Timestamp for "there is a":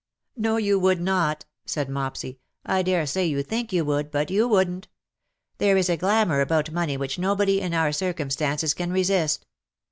5.59-5.95